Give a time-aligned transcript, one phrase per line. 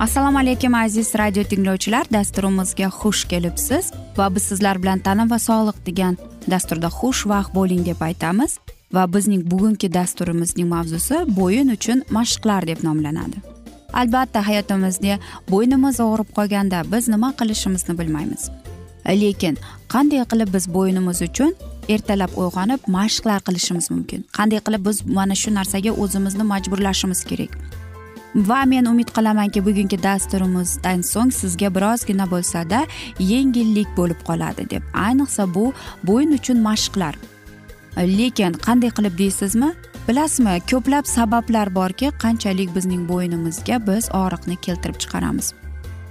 [0.00, 2.06] assalomu alaykum aziz radio tinglovchilar.
[2.12, 3.92] Dasturimizga xush kelibsiz.
[4.16, 6.16] Va biz sizlar bilan tana va sog'liq degan
[6.50, 8.58] dasturda xush vaqt bo'ling deb aytamiz.
[8.96, 13.36] Va bizning bugungi dasturimizning mavzusi bo'yin uchun mashqlar deb nomlanadi.
[13.92, 15.18] Albatta hayotimizda
[15.52, 18.42] bo'ynimiz og'rib qolganda biz nima qilishimizni bilmaymiz.
[19.22, 19.58] Lekin
[19.92, 21.52] qanday qilib biz bo'ynimiz uchun
[21.94, 24.24] ertalab uyg'onib mashqlar qilishimiz mumkin?
[24.38, 27.52] Qanday qilib biz mana shu narsaga o'zimizni majburlashimiz kerak?
[28.34, 32.86] Va men umid qilamanki bugungi dasturimizdan so'ng sizga birozgina bo'lsada
[33.18, 34.82] yengillik bo'lib qoladi deb.
[34.94, 35.72] Ayniqsa bu
[36.04, 37.14] bo'yin uchun mashqlar.
[37.96, 39.70] Lekin qanday qilib deysizmi?
[40.08, 45.52] Bilasizmi ko'plab sabablar borki qanchalik bizning bo'ynimizga biz og'riqni keltirib chiqaramiz.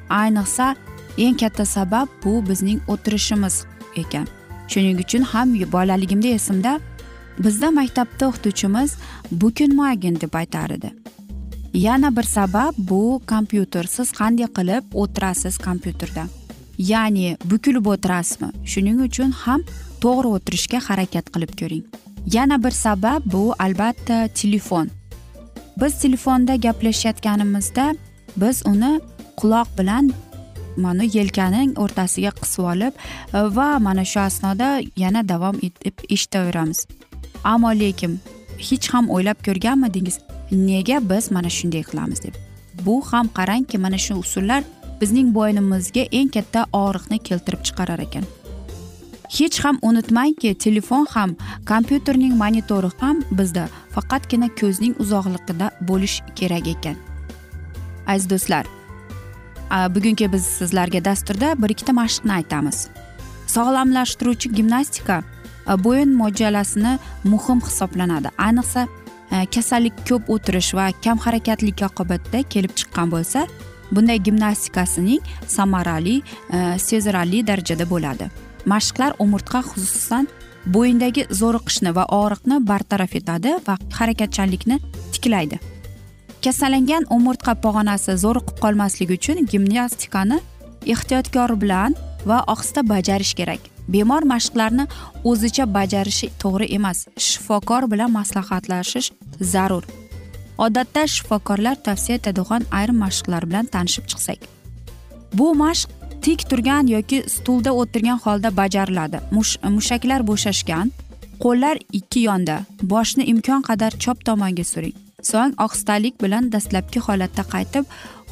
[0.09, 0.76] Ayniqsa
[1.17, 4.28] eng katta sabab bu bizning o'tirishimiz ekan.
[4.67, 6.80] Shuning uchun ham bolaligimda esimda
[7.44, 8.89] bizda maktabda o'qituvchimiz
[9.31, 10.92] bukunmagin deb aytar edi.
[11.73, 16.27] Yana bir sabab bu kompyuter siz qanday qilib o'tirasiz kompyuterda.
[16.77, 18.49] Ya'ni bukilib o'tirasizmi?
[18.65, 19.61] Shuning uchun ham
[20.03, 21.83] to'g'ri o'tirishga harakat qilib ko'ring.
[22.35, 24.89] Yana bir sabab bu albatta telefon.
[25.81, 27.95] Biz telefonda gaplashayotganimizda
[28.37, 28.99] biz uni
[29.37, 30.11] quloq bilan
[30.77, 32.93] mana yelkaning o'rtasiga qisib olib
[33.33, 34.69] e, va mana shu asnoda
[35.03, 36.87] yana davom etib eshitaveramiz.
[37.43, 38.19] Ammo lekin
[38.57, 40.19] hech ham o'ylab ko'rganmidingiz?
[40.52, 42.36] Nega biz mana shunday qilamiz deb?
[42.86, 44.64] Bu ham qarangki mana shu usullar
[45.02, 48.26] bizning bo'ynimizga eng katta og'riqni keltirib chiqarar ekan.
[49.37, 51.36] Hech ham unutmangki telefon ham
[51.71, 56.95] kompyuterning monitori ham bizda faqatgina ko'zning uzoqligida bo'lish kerak ekan.
[58.08, 58.66] Aziz do'stlar
[59.95, 62.87] bugungi biz sizlarga dasturda bir ikkita mashqni aytamiz.
[63.55, 65.23] Sog'lomlashtiruvchi gimnastika
[65.86, 66.93] bo'yin mo'ljalasini
[67.23, 68.30] muhim hisoblanadi.
[68.37, 68.87] Ayniqsa
[69.32, 73.45] Э, kasallik ko'p o'tirish va kam harakatlik oqibatida kelib chiqqan bo'lsa
[73.94, 76.16] bunday gimnastikasining samarali
[76.54, 78.30] e, sezilarli darajada bo'ladi.
[78.66, 80.28] Mashqlar umurtqa xususan
[80.76, 84.80] bo'yindagi zo'riqishni va og'riqni bartaraf etadi va harakatchanlikni
[85.14, 85.58] tiklaydi.
[86.46, 90.38] Kasallangan umurtqa pog'onasi zo'riqib qolmasligi uchun gimnastikani
[90.94, 91.98] ehtiyotkor bilan
[92.30, 93.61] va ohista bajarish kerak.
[93.94, 94.86] Bemor mashqlarni
[95.30, 97.08] o'zicha bajarishi to'g'ri emas.
[97.27, 99.10] Shifokor bilan maslahatlashish
[99.54, 99.83] zarur.
[100.66, 104.39] Odatda shifokorlar tavsiya etadigan ayrim mashqlar bilan tanishib chiqsak.
[105.38, 105.89] Bu mashq
[106.26, 109.17] tik turgan yoki stulda o'tirgan holda bajariladi.
[109.78, 110.88] Mushaklar bo'shashgan
[111.44, 112.55] qo'llar ikki yonda
[112.94, 114.95] boshni imkon qadar chop tomonga suring.
[115.32, 117.86] So'ng ohistalik bilan dastlabki holatda qaytib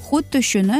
[0.07, 0.79] xuddi shuni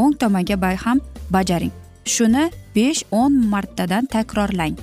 [0.00, 0.98] o'ng tomonga ham
[1.36, 1.74] bajaring.
[2.14, 2.44] Shuni
[2.76, 4.76] besh o'n martadan takrorlang.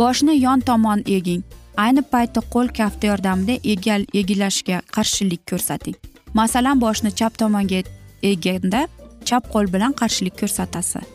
[0.00, 1.42] Boshni yon tomon eging.
[1.84, 5.96] Ayni paytda qo'l kafti yordamida egal egilashga qarshilik ko'rsating.
[6.38, 7.82] Masalan boshni chap tomonga
[8.22, 8.86] eganda
[9.28, 11.14] chap qo'l bilan qarshilik ko'rsatasiz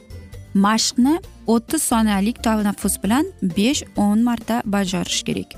[0.54, 3.26] mashqni o'ttiz soniyalik tanaffus bilan
[3.58, 5.54] besh o'n marta bajarish kerak.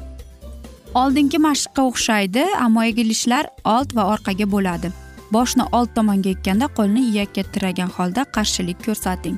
[0.93, 4.91] Oldingi mashqqa o'xshaydi ammo egilishlar old va orqaga bo'ladi.
[5.31, 9.37] Boshni old tomonga ekkanda qo'lni iyakka tiragan holda qarshilik ko'rsating.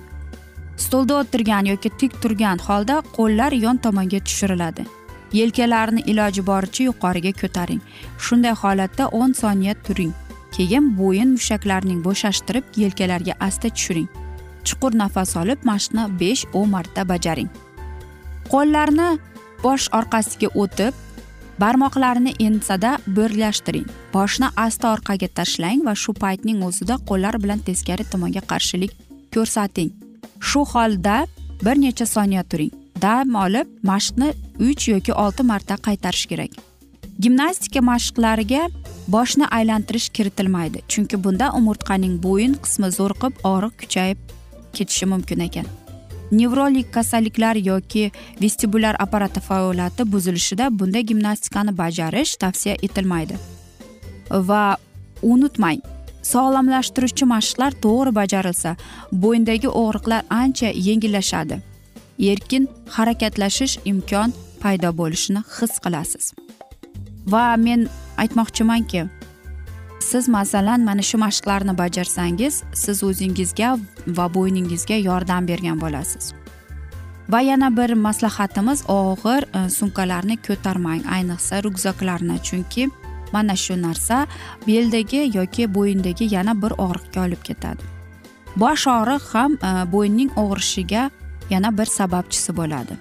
[0.77, 4.85] Stolda o'tirgan yoki tik turgan holda qo'llar yon tomonga tushiriladi.
[5.33, 7.81] Yelkalarni iloji boricha yuqoriga ko'taring.
[8.23, 10.13] Shunday holatda o'n soniya turing.
[10.55, 14.09] Keyin bo'yin mushaklarining bo'shashtirib yelkalarga asta tushiring.
[14.67, 17.49] Chuqur nafas olib mashqni besh o'n marta bajaring.
[18.51, 19.09] Qo'llarni
[19.63, 20.93] bosh orqasiga o'tib
[21.61, 23.89] barmoqlarni ensada birlashtiring.
[24.13, 28.91] Boshni asta orqaga tashlang va shu paytning o'zida qo'llar bilan teskari tomonga qarshilik
[29.33, 30.02] ko'rsating.
[30.39, 31.27] Shu holda
[31.65, 32.71] bir necha soniya turing.
[33.01, 34.33] Dam olib mashqni
[34.69, 36.51] uch yoki olti marta qaytarish kerak.
[37.19, 38.61] Gimnastika mashqlariga
[39.07, 44.19] boshni aylantirish kiritilmaydi chunki bunda umurtqaning bo'yin qismi zo'riqib og'riq kuchayib
[44.73, 45.67] ketishi mumkin ekan.
[46.31, 48.11] Nevrolik kasalliklar yoki
[48.41, 53.35] vestibulyar apparati faoliyati buzilishida bunday gimnastikani bajarish tavsiya etilmaydi.
[54.31, 54.77] Va
[55.21, 55.92] unutmang
[56.31, 58.75] sog'lomlashtiruvchi mashqlar to'g'ri bajarilsa
[59.23, 61.59] bo'yindagi og'riqlar ancha yengillashadi.
[62.31, 66.25] Erkin harakatlashish imkon paydo bo'lishini his qilasiz.
[67.33, 67.89] Va men
[68.23, 69.01] aytmoqchimanki
[70.09, 73.69] siz masalan mana shu mashqlarni bajarsangiz siz o'zingizga
[74.17, 76.33] va bo'yningizga yordam bergan bo'lasiz.
[77.33, 82.89] Va yana bir maslahatimiz og'ir e, sumkalarni ko'tarmang ayniqsa ryukzaklarni chunki
[83.33, 84.27] mana shu narsa
[84.67, 87.83] beldagi yoki bo'yindagi yana bir og'riqqa olib ketadi.
[88.55, 91.09] Bosh og'riq ham e, bo'yinning og'rishiga
[91.49, 92.93] yana bir sababchisi bo'ladi.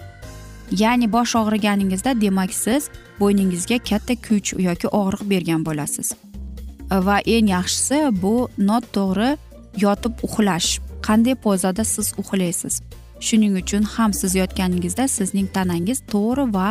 [0.83, 2.89] Ya'ni bosh og'riganingizda demak siz
[3.21, 6.15] bo'yningizga katta kuch yoki og'riq bergan bo'lasiz.
[6.95, 8.35] E, va eng yaxshisi bu
[8.69, 9.31] noto'g'ri
[9.85, 10.71] yotib uxlash.
[11.07, 12.75] Qanday pozada siz uxlaysiz?
[13.27, 16.69] Shuning uchun ham siz yotganingizda sizning tanangiz to'g'ri va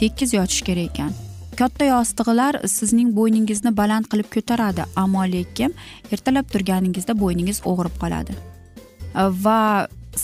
[0.00, 1.12] tekis yotishi kerak ekan.
[1.60, 5.74] Katta yostiqlar sizning bo'yningizni baland qilib ko'taradi ammo lekin
[6.12, 8.34] ertalab turganingizda bo'yningiz og'rib qoladi.
[9.44, 9.60] Va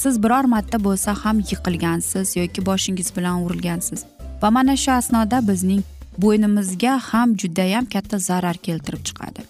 [0.01, 4.05] siz biror marta bo'lsa ham yiqilgansiz yoki boshingiz bilan urilgansiz.
[4.43, 5.83] Va mana shu asnoda bizning
[6.19, 9.41] bo'ynimizga ham judayam katta zarar keltirib chiqadi.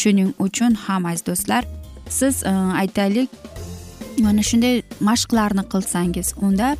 [0.00, 1.62] Shuning uchun ham aziz do'stlar
[2.08, 3.28] siz e, aytaylik
[4.24, 6.76] mana shunday mashqlarni qilsangiz unda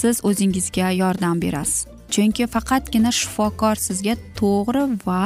[0.00, 1.97] siz o'zingizga yordam berasiz.
[2.14, 5.22] Chunki faqatgina shifokor sizga to'g'ri va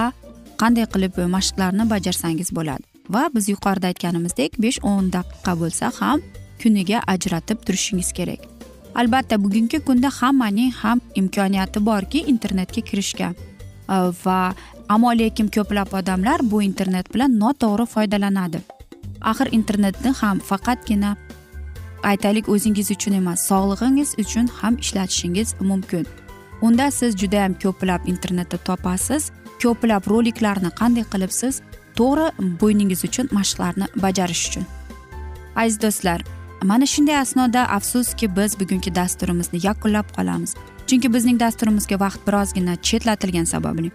[0.62, 2.84] qanday qilib mashqlarni bajarsangiz bo'ladi.
[3.14, 6.19] Va biz yuqorida aytganimizdek besh o'n daqiqa bo'lsa ham
[6.62, 8.40] kuniga ajratib turishingiz kerak.
[9.00, 13.28] Albatta bugungi kunda hammaning ham imkoniyati borki internetga kirishga
[14.25, 14.38] va
[14.94, 18.61] ammo lekin ko'plab odamlar bu internet bilan noto'g'ri foydalanadi.
[19.31, 21.17] Axir internetni ham faqatgina
[22.11, 26.06] aytaylik o'zingiz uchun emas sog'lig'ingiz uchun ham ishlatishingiz mumkin.
[26.67, 29.31] Unda siz judayam ko'plab internetda topasiz
[29.62, 31.61] ko'plab roliklarni qanday qilib siz
[31.99, 32.26] to'g'ri
[32.61, 34.64] bo'yningiz uchun mashqlarni bajarish uchun.
[35.62, 36.20] Aziz do'stlar
[36.70, 40.55] mana shunday asnoda afsuski biz bugungi dasturimizni yakunlab qolamiz.
[40.87, 43.91] Chunki bizning dasturimizga vaqt birozgina chetlatilgani sababli.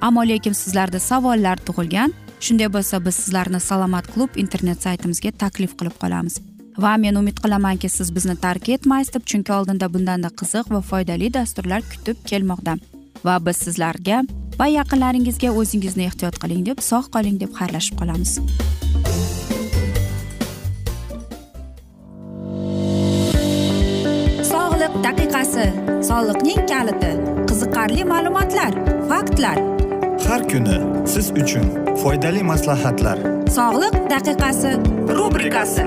[0.00, 2.10] Ammo lekin sizlarda savollar tug'ilgan
[2.40, 6.34] shunday bo'lsa biz sizlarni salomat klub internet saytimizga taklif qilib qolamiz.
[6.78, 11.32] Va men umid qilamanki siz bizni tark etmaysiz deb chunki oldinda bundanda qiziq va foydali
[11.34, 12.76] dasturlar kutib kelmoqda.
[13.24, 14.22] Va biz sizlarga
[14.58, 18.38] va yaqinlaringizga o'zingizni ehtiyot qiling deb sog' qoling deb xayrlashib qolamiz.
[24.52, 25.66] Sog'liq daqiqasi
[26.08, 27.12] soliqning kaliti
[27.50, 28.72] qiziqarli ma'lumotlar
[29.12, 29.60] faktlar.
[30.28, 30.78] Har kuni
[31.12, 31.66] siz uchun
[32.02, 33.18] foydali maslahatlar.
[33.58, 34.72] Sog'liq daqiqasi
[35.18, 35.86] rubrikasi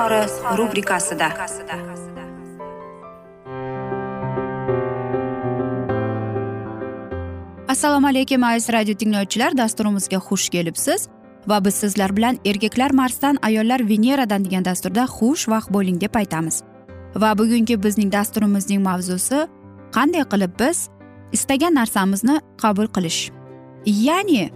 [0.00, 1.28] izhori rubrikasida.
[7.68, 9.56] Assalomu alaykum aziz radio tinglovchilar.
[9.56, 11.08] Dasturimizga xush kelibsiz.
[11.46, 16.62] Va biz sizlar bilan erkaklar marsdan ayollar veneradan degan dasturda xush vaqt bo'ling deb aytamiz.
[17.16, 19.48] Va bugungi bizning dasturimizning mavzusi
[19.92, 20.88] qanday qilib biz
[21.32, 23.30] istagan narsamizni qabul qilish?
[23.86, 24.50] Ya'ni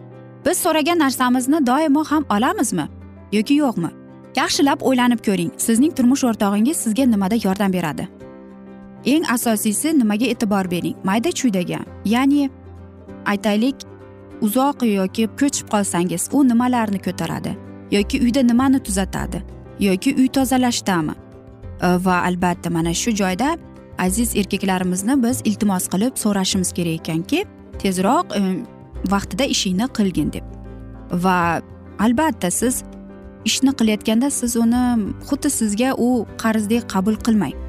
[0.46, 2.88] biz so'ragan narsamizni doimo ham olamizmi
[3.32, 4.03] yoki yo'qmi?
[4.36, 5.50] Yaxshilab o'ylanib ko'ring.
[5.56, 8.08] Sizning turmush o'rtog'ingiz sizga nimada yordam beradi?
[9.04, 10.96] Eng asosiysi nimaga e'tibor bering?
[11.04, 11.80] Mayda chuydaga.
[12.04, 12.50] Ya'ni
[13.26, 13.76] aytaylik
[14.40, 17.56] uzoq yoki ko'chib qolsangiz u nimalarni ko'taradi?
[17.90, 19.42] Yoki uyda nimani tuzatadi?
[19.80, 21.14] Yoki uy tozalashdami?
[21.82, 23.56] E, va albatta mana shu joyda
[23.98, 27.44] aziz erkaklarimizni biz iltimos qilib so'rashimiz kerak ekanki
[27.82, 28.42] tezroq e,
[29.14, 30.44] vaqtida ishingni qilgin deb.
[31.12, 31.60] Va
[31.98, 32.82] albatta siz
[33.50, 34.82] ishni qilayotganda siz uni
[35.28, 36.10] xuddi sizga u
[36.42, 37.64] qarzdek qabul qilmang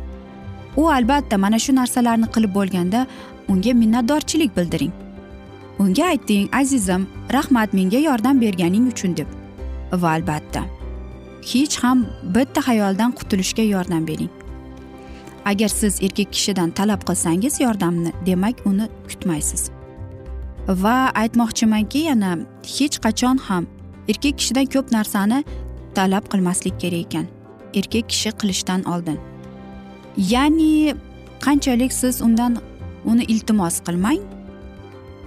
[0.78, 3.08] u albatta mana shu narsalarni qilib bo'lganda
[3.50, 4.94] unga minnatdorchilik bildiring.
[5.80, 9.28] Unga ayting azizim rahmat menga yordam berganing uchun deb.
[9.92, 10.66] Va albatta
[11.52, 12.06] hech ham
[12.36, 14.32] bitta xayoldan qutulishga yordam bering.
[15.46, 19.70] Agar siz erkak kishidan talab qilsangiz yordamni demak uni kutmaysiz.
[20.68, 22.32] Va aytmoqchimanki yana
[22.76, 23.68] hech qachon ham
[24.10, 25.44] erkak kishidan ko'p narsani
[25.96, 27.26] talab qilmaslik kerak ekan.
[27.74, 29.20] Erkak kishi qilishdan oldin.
[30.18, 30.96] Ya'ni
[31.46, 32.58] qanchalik siz undan
[33.06, 34.22] uni iltimos qilmang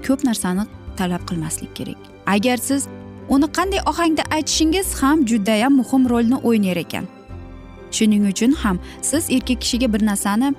[0.06, 0.64] ko'p narsani
[0.97, 1.99] talab qilmaslik kerak.
[2.26, 2.88] Agar siz
[3.28, 7.04] uni qanday ohangda aytishingiz ham judayam muhim rolni o'ynar ekan.
[7.90, 10.54] Shuning uchun ham siz erkak kishiga bir narsani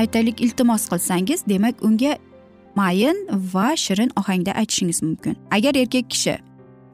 [0.00, 2.18] aytaylik iltimos qilsangiz demak unga
[2.74, 3.18] mayin
[3.54, 5.36] va shirin ohangda aytishingiz mumkin.
[5.50, 6.34] Agar erkak kishi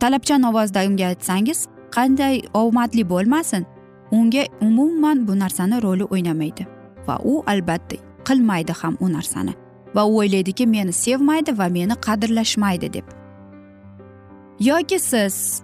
[0.00, 1.66] talabchan ovozda unga aytsangiz
[1.96, 3.66] qanday omadli bo'lmasin
[4.10, 6.66] unga umuman bu narsani roli o'ynamaydi
[7.06, 7.96] va u albatta
[8.28, 9.54] qilmaydi ham u narsani
[9.94, 13.04] va u o'ylaydiki meni sevmaydi va meni qadrlashmaydi deb.
[14.60, 15.62] Yoki siz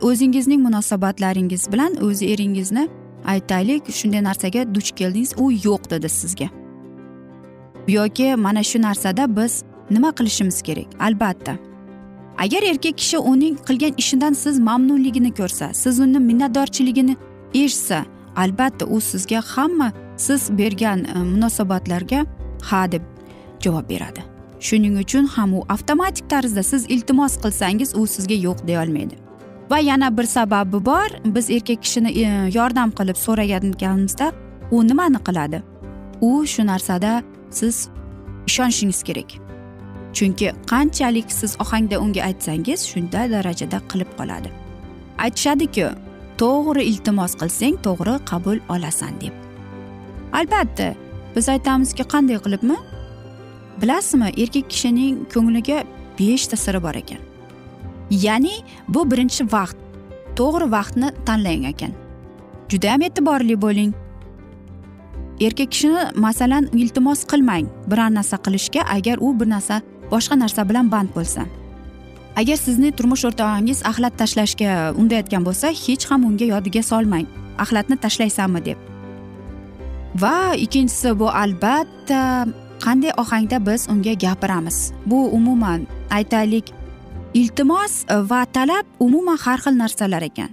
[0.00, 2.88] o'zingizning munosabatlaringiz bilan o'z eringizni
[3.24, 6.48] aytaylik shunday narsaga duch keldingiz u yo'q dedi sizga.
[7.88, 10.88] Yoki mana shu narsada biz nima qilishimiz kerak?
[11.00, 11.67] Albatta.
[12.38, 17.16] Agar erkak kishi uning qilgan ishidan siz mamnunligini ko'rsa siz uni minnatdorchiligini
[17.54, 18.04] eshitsa
[18.36, 22.26] albatta u sizga hamma siz bergan e, munosabatlarga
[22.62, 23.02] ha deb
[23.60, 24.22] javob beradi.
[24.60, 29.28] Shuning uchun ham u avtomatik tarzda siz iltimos qilsangiz u sizga yo'q deyolmaydi
[29.70, 31.08] va yana bir sababi bor.
[31.24, 34.32] Biz erkak kishini e, yordam qilib so'raganimizda
[34.70, 35.62] u nimani qiladi?
[36.20, 37.88] U shu narsada siz
[38.46, 39.47] ishonishingiz kerak.
[40.16, 44.50] Chunki qanchalik siz ohangda unga aytsangiz shunda darajada qilib qoladi.
[45.24, 45.86] Aytishadiku
[46.40, 49.34] to'g'ri iltimos qilsang to'g'ri qabul olasan deb.
[50.38, 50.88] Albatta
[51.36, 52.76] biz aytamizki qanday qilibmi?
[53.80, 55.78] Bilasizmi erkak kishining ko'ngliga
[56.18, 57.20] beshta siri bor ekan.
[58.10, 58.54] Ya'ni
[58.88, 59.76] bu birinchi vaqt.
[60.38, 61.92] To'g'ri vaqtni tanlang ekan.
[62.70, 63.92] Judayam e'tiborli bo'ling.
[65.46, 69.76] Erkak kishini masalan iltimos qilmang biror narsa qilishga agar u bir narsa
[70.12, 71.46] boshqa narsa bilan band bo'lsa.
[72.40, 77.26] Agar sizni turmush o'rtog'ingiz axlat tashlashga undayotgan bo'lsa hech ham unga yodiga solmang.
[77.62, 78.78] Axlatni tashlaysanmi deb.
[80.22, 82.46] Va ikkinchisi bu albatta
[82.84, 84.92] qanday ohangda biz unga gapiramiz?
[85.06, 86.66] Bu umuman aytaylik
[87.34, 90.50] iltimos va talab umuman har xil narsalar ekan.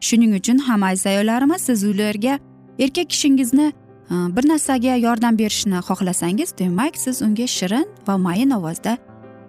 [0.00, 2.38] Shuning uchun ham aziz ayollarimiz siz ularga
[2.78, 3.72] erkak kishingizni
[4.10, 8.98] Э, bir narsaga yordam berishni xohlasangiz demak siz unga shirin va mayin ovozda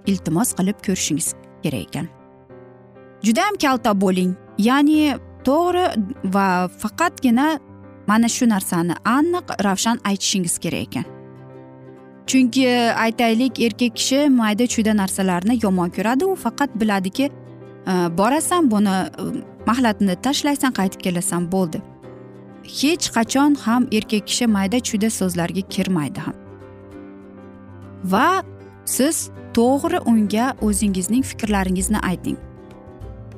[0.06, 1.34] iltimos qilib ko'rishingiz
[1.64, 2.08] kerak ekan.
[3.24, 4.32] Judayam kalta bo'ling.
[4.58, 5.16] Ya'ni
[5.48, 5.86] to'g'ri
[6.36, 7.60] va faqatgina
[8.08, 11.06] mana shu narsani aniq ravshan aytishingiz kerak ekan.
[12.28, 12.68] Chunki
[13.06, 17.30] aytaylik erkak kishi mayda chuyda narsalarni yomon ko'radi u faqat biladiki
[18.20, 19.24] borasan buni e,
[19.70, 21.82] mahlatni tashlaysan qaytib kelasan bo'ldi.
[22.68, 26.36] Hech qachon ham erkak kishi mayda chuyda so'zlarga kirmaydi ham.
[28.14, 28.44] Va
[28.86, 32.38] siz to'g'ri unga o'zingizning fikrlaringizni ayting.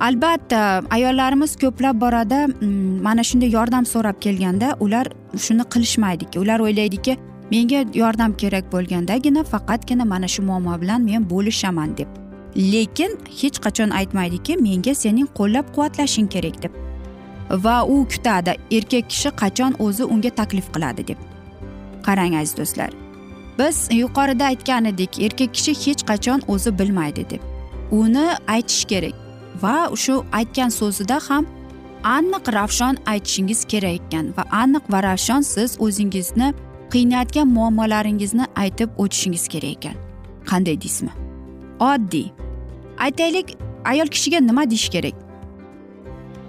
[0.07, 5.07] Albatta ayollarimiz ko'plab borada mm, mana shunday yordam so'rab kelganda ular
[5.45, 7.17] shuni qilishmaydiki ular o'ylaydiki
[7.51, 12.07] menga yordam kerak bo'lgandagina faqatgina mana shu muammo bilan men bo'lishaman deb.
[12.73, 16.88] Lekin hech qachon aytmaydiki menga sening qo'llab quvvatlashing kerak deb.
[17.49, 21.19] Va u kutadi erkak kishi qachon o'zi unga taklif qiladi deb.
[22.05, 22.91] Qarang aziz do'stlar
[23.59, 27.41] biz yuqorida aytgan edik erkak kishi hech qachon o'zi bilmaydi deb.
[27.91, 29.15] Uni aytish kerak
[29.63, 31.45] va shu aytgan so'zida ham
[32.03, 36.53] aniq ravshon aytishingiz kerak ekan va aniq va ravshon siz o'zingizni
[36.93, 39.95] qiynayotgan muammolaringizni aytib o'tishingiz kerak ekan.
[40.49, 41.11] Qanday deysizmi?
[41.79, 42.27] Oddiy.
[43.05, 45.15] Aytaylik ayol kishiga nima deyish kerak?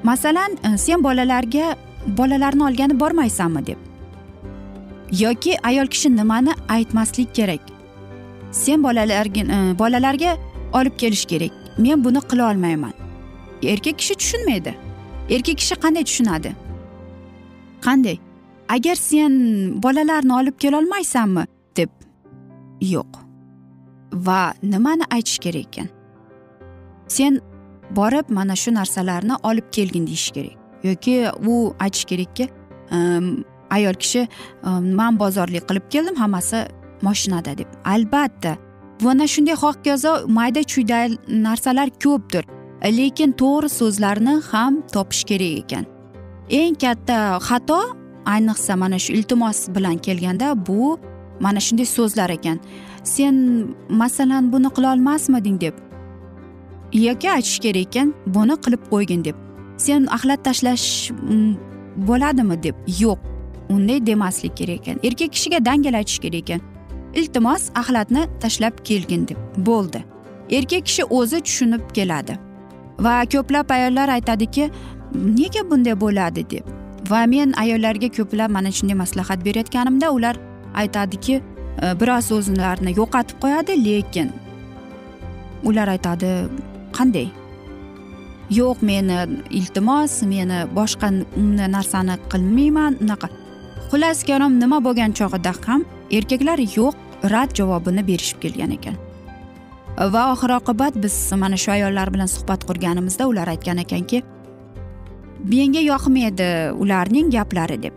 [0.02, 1.76] Masalan e, sen bolalarga
[2.06, 3.76] bolalarni olgani bormaysanmi deb.
[5.20, 7.60] Yoki ayol kishi nimani aytmaslik kerak?
[8.50, 10.36] Sen bolalarga e, bolalarga
[10.72, 11.50] olib kelish kerak.
[11.78, 12.92] Men buni qila olmayman.
[13.62, 14.74] Erkak kishi tushunmaydi.
[15.30, 16.52] Erkak kishi qanday tushunadi?
[17.82, 18.18] Qanday?
[18.68, 19.32] Agar sen
[19.82, 21.90] bolalarni olib kelolmaysanmi deb?
[22.80, 23.18] Yo'q.
[24.12, 25.88] Va nimani aytish kerak ekan?
[27.08, 27.40] Sen
[27.96, 30.56] borib mana shu narsalarni olib kelgin deyish kerak.
[30.84, 31.14] Yoki
[31.46, 32.48] u aytish kerakki
[32.90, 34.22] ehm, ayol kishi
[34.64, 36.66] ehm, man bozorlik qilib keldim hammasi
[37.02, 37.68] moshinada deb.
[37.84, 38.56] Albatta
[39.00, 42.44] mana shunday hokazo mayda chuyda narsalar ko'pdir.
[42.98, 45.84] Lekin to'g'ri so'zlarni ham topish kerak ekan.
[46.60, 47.16] Eng katta
[47.48, 47.80] xato
[48.34, 50.98] ayniqsa mana shu iltimos bilan kelganda bu
[51.40, 52.58] mana shunday so'zlar ekan.
[53.04, 53.34] Sen
[53.88, 55.74] masalan buni qilolmasmiding deb
[56.92, 59.36] yoki aytish kerak ekan buni qilib qo'ygin deb.
[59.76, 61.54] Sen axlat tashlash mm,
[62.08, 62.76] bo'ladimi deb.
[63.00, 63.18] Yo'q
[63.70, 65.00] unday demaslik kerak ekan.
[65.02, 66.60] Erkak kishiga dangal aytish kerak ekan.
[67.14, 69.38] Iltimos axlatni tashlab kelgin deb.
[69.56, 70.04] Bo'ldi.
[70.50, 72.38] Erkak kishi o'zi tushunib keladi.
[72.98, 74.70] Va ko'plab ayollar aytadiki
[75.14, 76.50] nega bunday bo'ladi?
[76.50, 76.64] deb.
[77.10, 80.36] Va men ayollarga ko'plab mana shunday maslahat berayotganimda ular
[80.74, 81.42] aytadiki
[82.00, 84.28] biroz o'zlarini yo'qotib qo'yadi lekin
[85.64, 86.30] ular aytadi
[86.98, 87.28] qanday?
[88.50, 89.18] Yo'q meni
[89.58, 91.08] iltimos meni boshqa
[91.76, 92.98] narsani qilmayman.
[93.04, 93.28] Unaqa.
[93.90, 95.84] Xullas kalom nima bo'lgan chog'ida ham
[96.18, 96.94] erkaklar yo'q
[97.32, 98.96] rad javobini berishib kelgan ekan.
[100.14, 104.22] Va oxir oqibat biz mana shu ayollar bilan suhbat qurganimizda ular aytgan ekanki
[105.52, 106.48] menga yoqmaydi
[106.82, 107.94] ularning gaplari deb.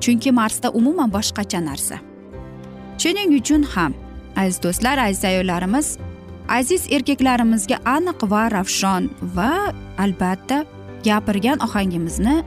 [0.00, 1.96] Chunki marsda umuman boshqacha narsa.
[2.98, 3.92] Shuning uchun ham
[4.36, 5.98] aziz do'stlar aziz ayollarimiz
[6.48, 10.64] aziz erkaklarimizga aniq va ravshon va albatta
[11.04, 12.42] gapirgan ohangimizni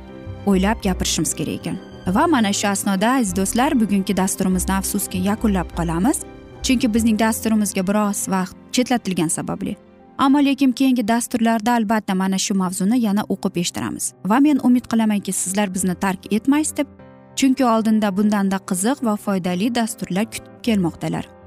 [0.45, 1.77] o'ylab gapirishimiz kerak ekan.
[2.15, 6.23] Va mana shu asnoda aziz do'stlar bugungi dasturimizni afsuski yakunlab qolamiz.
[6.63, 9.75] Chunki bizning dasturimizga biroz vaqt chetlatilgani sababli.
[10.17, 14.13] Ammo lekin keyingi dasturlarda albatta mana shu mavzuni yana o'qib eshittiramiz.
[14.25, 16.87] Va men umid qilamanki sizlar bizni tark etmaysiz deb
[17.35, 21.38] chunki oldinda bundanda qiziq va foydali dasturlar kutib kelmoqdalar.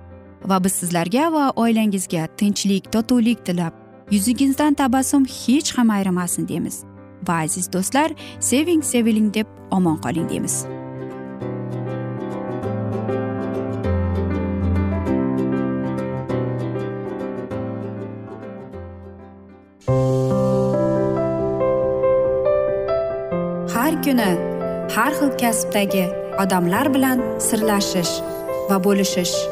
[0.48, 3.72] Va biz sizlarga va oilangizga tinchlik totuvlik tilab
[4.10, 6.84] yuzingizdan tabassum hech ham ayrimasin deymiz.
[7.28, 10.56] Va aziz do'stlar seving seviling deb omon qoling deymiz.
[23.74, 24.30] Har kuni
[24.94, 26.04] har xil kasbdagi
[26.42, 28.14] odamlar bilan sirlashish
[28.68, 29.51] va bo'lishish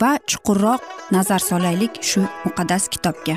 [0.00, 3.36] va chuqurroq nazar solaylik shu muqaddas kitobga.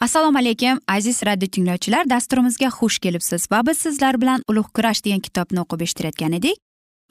[0.00, 2.08] Assalomu alaykum aziz radio tinglovchilar.
[2.10, 6.58] Dasturimizga xush kelibsiz va biz sizlar bilan ulug' kurash degan kitobni o'qib eshittirayotgan edik.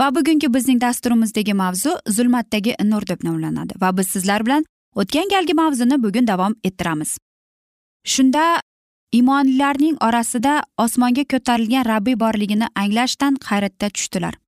[0.02, 5.54] Va bugungi bizning dasturimizdagi mavzu zulmatdagi nur deb nomlanadi va biz sizlar bilan o'tgan galgi
[5.54, 7.18] mavzuni bugun davom ettiramiz.
[8.06, 8.62] Shunda
[9.12, 14.43] iymonlilarning orasida osmonga ko'tarilgan rabbiy borligini anglashdan hayratda tushdilar.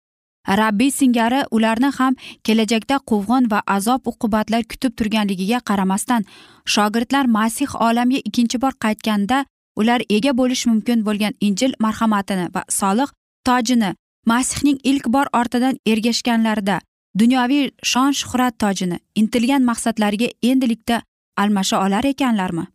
[0.47, 6.25] Rabbiy singari ularni ham kelajakda quvg'in va azob uqubatlar kutib turganligiga qaramasdan
[6.65, 13.09] shogirdlar masih olamga ikkinchi bor qaytganda ular ega bo'lishi mumkin bo'lgan injil marhamatini va solih
[13.47, 16.79] tojini masihning ilk bor ortidan ergashganlarida
[17.19, 21.01] dunyoviy shon shuhrat tojini intilgan maqsadlariga endilikda
[21.37, 22.65] almasha olar ekanlarmi?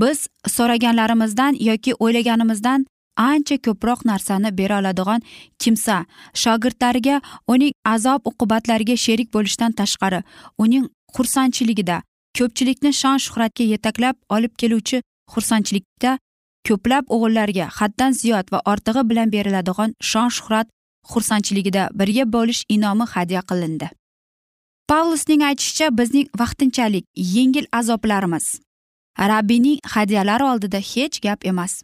[0.00, 5.20] Biz so'raganlarimizdan yoki o'ylaganimizdan ancha ko'proq narsani bera oladigan
[5.58, 5.96] kimsa
[6.42, 7.20] shogirdlariga
[7.52, 10.20] uning azob uqubatlariga sherik bo'lishdan tashqari
[10.58, 10.84] uning
[11.16, 11.96] xursandchiligida
[12.38, 16.18] ko'pchilikni shon shuhratga yetaklab olib keluvchi xursandchilikda
[16.68, 20.68] ko'plab o'g'illarga haddan ziyod va ortig'i bilan beriladigan shon shuhrat
[21.12, 23.88] xursandchiligida birga bo'lish inomi hadya qilindi.
[24.90, 28.46] Pavlusning aytishicha bizning vaqtinchalik yengil azoblarimiz
[29.32, 31.82] rabbiyning hadyalari oldida hech gap emas.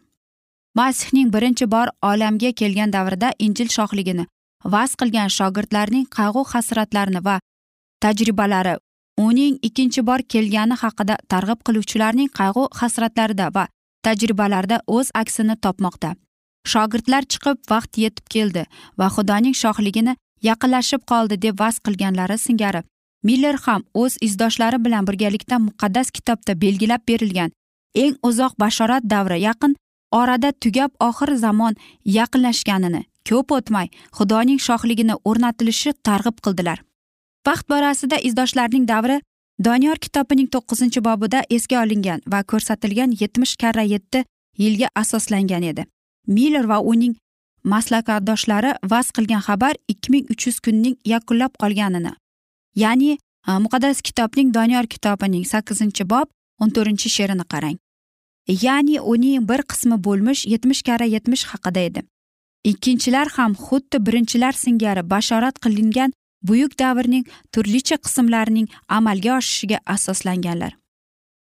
[0.75, 4.25] Masihning birinchi bor olamga kelgan davrida injil shohligini
[4.75, 7.35] vaz qilgan shogirdlarning qayg'u hasratlarini va
[8.03, 8.75] tajribalari
[9.27, 13.67] uning ikkinchi bor kelgani haqida targ'ib qiluvchilarning qayg'u hasratlarida va
[14.05, 16.15] tajribalarida o'z aksini topmoqda.
[16.71, 18.63] Shogirdlar chiqib vaqt yetib keldi
[18.99, 20.15] va xudoning shohligini
[20.49, 22.81] yaqinlashib qoldi deb vaz qilganlari singari.
[23.23, 27.51] Miller ham o'z izdoshlari bilan birgalikda muqaddas kitobda belgilab berilgan
[28.03, 29.75] eng uzoq bashorat davri yaqin
[30.11, 31.75] orada tugab oxir zamon
[32.17, 36.83] yaqinlashganini ko'p o'tmay xudoning shohligini o'rnatilishi targ'ib qildilar.
[37.47, 39.21] Vaqt borasida izdoshlarning davri
[39.65, 44.23] doniyor kitobining to'qqizinchi bobida esga olingan va ko'rsatilgan yetmish karra yetti
[44.63, 45.85] yilga asoslangan edi.
[46.27, 47.15] Miller va uning
[47.73, 52.13] maslakdoshlari vaz qilgan xabar ikki ming uch yuz kunning yakunlab qolganini
[52.75, 53.11] ya'ni
[53.47, 56.27] e, muqaddas kitobning doniyor kitobining sakkizinchi bob
[56.61, 57.77] o'n to'rtinchi she'rini qarang.
[58.47, 62.01] Ya'ni uning bir qismi bo'lmish yetmish karra yetmish haqida edi.
[62.63, 70.77] Ikkinchilar ham xuddi birinchilar singari bashorat qilingan buyuk davrning turlicha qismlarining amalga oshishiga asoslanganlar.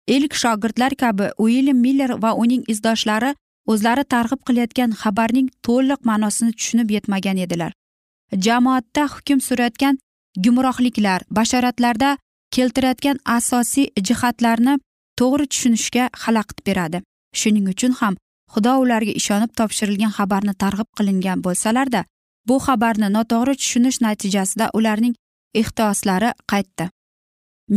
[0.07, 3.35] Ilk shogirdlar kabi uilyam miller va uning izdoshlari
[3.66, 7.72] o'zlari targ'ib qilayotgan xabarning to'liq ma'nosini tushunib yetmagan edilar.
[8.46, 9.98] Jamoatda hukm surayotgan
[10.44, 12.16] gumrohliklar bashoratlarda
[12.54, 14.78] keltirayotgan asosiy jihatlarni
[15.20, 16.98] to'g'ri tushunishga xalaqit beradi.
[17.40, 18.14] Shuning uchun ham
[18.55, 22.00] xudo ularga ishonib topshirilgan xabarni targ'ib qilingan bo'lsalarda
[22.48, 25.14] bu xabarni noto'g'ri tushunish natijasida ularning
[25.61, 26.85] ehtiyoslari qaytdi.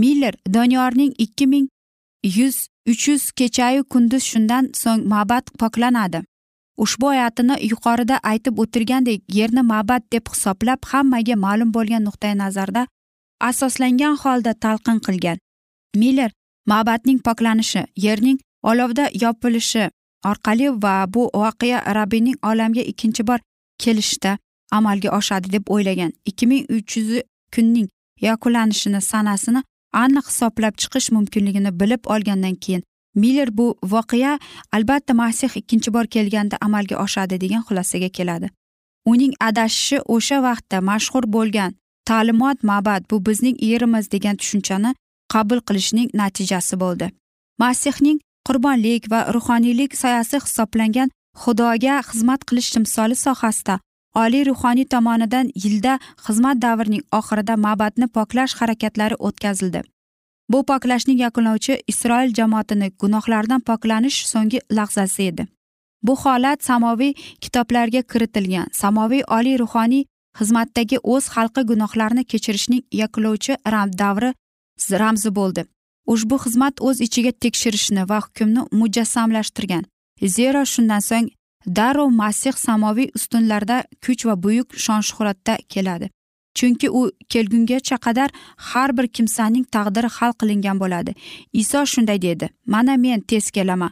[0.01, 1.67] Miller doniyorning ikki ming
[2.37, 2.57] yuz
[2.91, 6.19] uch yuz kechayu kunduz shundan so'ng ma'bad poklanadi.
[6.83, 12.87] Ushbu oyatini yuqorida aytib o'tilgandek yerni ma'bad deb hisoblab hammaga ma'lum bo'lgan nuqtai nazarda
[13.49, 15.37] asoslangan holda talqin qilgan.
[16.01, 16.31] Miller
[16.71, 19.89] ma'batning poklanishi yerning olovda yopilishi
[20.29, 23.39] orqali va bu voqea rabbiyning olamga ikkinchi bor
[23.83, 24.37] kelishda
[24.71, 26.11] amalga oshadi deb o'ylagan.
[26.25, 27.21] ikki ming uch yuz
[27.55, 27.87] kunning
[28.21, 29.63] yakunlanishini sanasini
[30.03, 32.83] aniq hisoblab chiqish mumkinligini bilib olgandan keyin
[33.15, 34.39] miller bu voqea
[34.71, 38.47] albatta masih ikkinchi bor kelganda amalga oshadi degan xulosaga keladi.
[39.05, 41.71] Uning adashishi o'sha vaqtda mashhur bo'lgan
[42.09, 44.95] ta'limot ma'bad bu bizning yerimiz degan tushunchani
[45.33, 47.07] qabul qilishning natijasi bo'ldi.
[47.61, 51.09] Masihning qurbonlik va ruhoniylik soyasi hisoblangan
[51.43, 53.75] xudoga xizmat qilish timsoli sohasida
[54.23, 55.93] oliy ruhoniy tomonidan yilda
[56.25, 59.81] xizmat davrining oxirida ma'badni poklash harakatlari o'tkazildi.
[60.51, 65.47] Bu poklashning yakunlovchi isroil jamoatini gunohlardan poklanish so'nggi lahzasi edi.
[66.03, 67.13] Bu holat samoviy
[67.43, 70.03] kitoblarga kiritilgan samoviy oliy ruhoniy
[70.39, 73.53] xizmatdagi o'z xalqi gunohlarni kechirishning yakunlovchi
[74.01, 74.33] davri
[75.01, 75.65] ramzi bo'ldi.
[76.13, 79.83] Ushbu xizmat o'z ichiga tekshirishni va hukmni mujassamlashtirgan.
[80.35, 81.27] Zero shundan so'ng
[81.77, 86.09] darrov masih samoviy ustunlarda kuch va buyuk shon shuhratda keladi.
[86.57, 88.29] Chunki u kelgungacha qadar
[88.69, 91.11] har bir kimsaning taqdiri hal qilingan bo'ladi.
[91.53, 93.91] Iso shunday dedi mana men tez kelaman.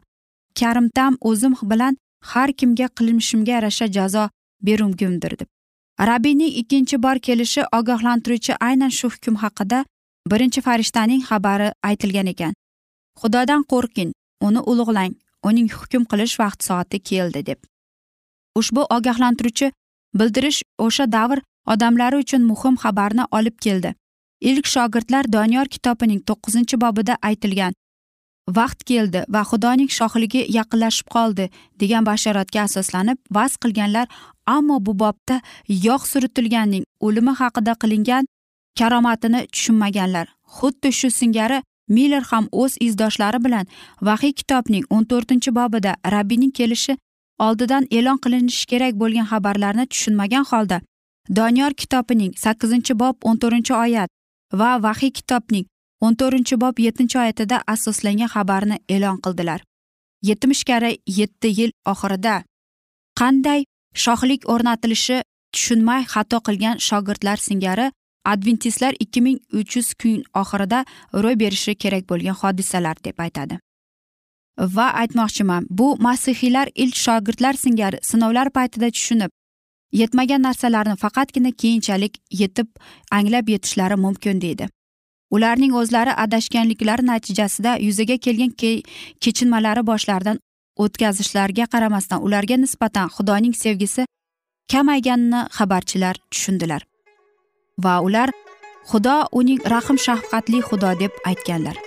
[0.60, 1.98] Karimtam o'zim bilan
[2.32, 4.30] har kimga qilmishimga yarasha jazo
[4.62, 5.48] berungimdir deb.
[6.00, 9.86] Rabbiyning ikkinchi bor kelishi ogohlantiruvchi aynan shu hukm haqida
[10.32, 12.54] birinchi farishtaning xabari aytilgan ekan.
[13.22, 14.12] Xudodan qo'rqing
[14.48, 15.14] uni ulug'lang
[15.48, 17.60] uning hukm qilish vaqti soati keldi deb.
[18.60, 19.72] Ushbu ogohlantiruvchi
[20.20, 23.96] bildirish o'sha davr odamlari uchun muhim xabarni olib keldi.
[24.42, 27.74] Ilk shogirdlar doniyor kitobining to'qqizinchi bobida aytilgan
[28.48, 31.50] vaqt keldi va xudoning shohligi yaqinlashib qoldi
[31.82, 34.08] degan bashoratga asoslanib vaz qilganlar
[34.56, 35.42] ammo bu bobda
[35.88, 38.28] yog' suritilganning o'limi haqida qilingan
[38.80, 40.28] karomatini tushunmaganlar.
[40.58, 43.66] Xuddi shu singari miller ham o'z izdoshlari bilan
[44.02, 46.98] vahiy kitobning o'n to'rtinchi bobida rabbiyning kelishi
[47.40, 50.82] oldidan e'lon qilinishi kerak bo'lgan xabarlarni tushunmagan holda
[51.38, 54.10] doniyor kitobining sakkizinchi bob o'n to'rtinchi oyat
[54.60, 55.66] va vahiy kitobning
[56.06, 59.60] o'n to'rtinchi bob yettinchi oyatida asoslangan xabarni e'lon qildilar.
[60.30, 62.36] Yetmish karra yetti yil oxirida
[63.20, 63.62] qanday
[64.04, 65.18] shohlik o'rnatilishi
[65.54, 67.88] tushunmay xato qilgan shogirdlar singari
[68.26, 70.86] adventistlar ikki ming uch yuz kun oxirida
[71.24, 73.60] ro'y berishi kerak bo'lgan hodisalar deb aytadi.
[74.60, 79.32] Va aytmoqchiman bu masihiylar ilk shogirdlar singari sinovlar paytida tushunib
[80.02, 82.68] yetmagan narsalarni faqatgina keyinchalik yetib
[83.12, 84.70] anglab yetishlari mumkin deydi.
[85.32, 88.72] Ularning o'zlari adashganliklari natijasida yuzaga kelgan ke
[89.24, 90.40] kechinmalari boshlaridan
[90.84, 94.06] o'tkazishlariga qaramasdan ularga nisbatan xudoning sevgisi
[94.72, 96.82] kamayganini xabarchilar tushundilar.
[97.84, 98.30] Va ular
[98.90, 101.78] xudo uning rahm shafqatli xudo deb aytganlar.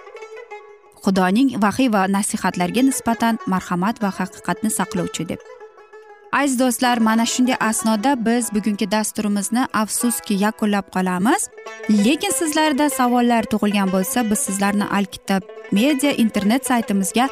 [1.05, 5.41] Xudoning vahiy va nasihatlarga nisbatan marhamat va haqiqatni saqlovchi deb.
[6.41, 11.49] Aziz do'stlar mana shunday asnoda biz bugungi dasturimizni afsuski yakunlab qolamiz.
[12.05, 17.29] Lekin sizlarda savollar tug'ilgan bo'lsa biz sizlarni alkitab media internet saytimizga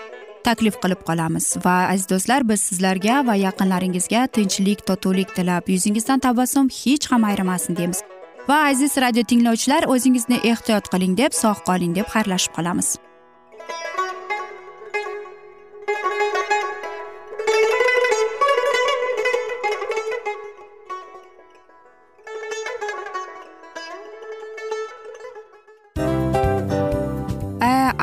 [0.49, 1.47] taklif qilib qolamiz.
[1.65, 7.77] Va aziz do'stlar biz sizlarga va yaqinlaringizga tinchlik totuvlik tilab yuzingizdan tabassum hech ham ayrimasin
[7.77, 8.01] deymiz.
[8.49, 12.97] Va aziz radio tinglovchilar o'zingizni ehtiyot qiling deb sog' qoling deb xayrlashib qolamiz.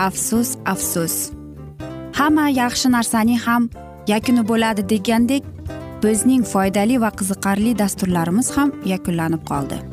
[0.04, 1.32] Afsus afsus.
[2.18, 3.70] Hamma yaxshi narsaning ham
[4.12, 5.48] yakuni bo'ladi degandek
[6.04, 9.93] bizning foydali va qiziqarli dasturlarimiz ham yakunlanib qoldi.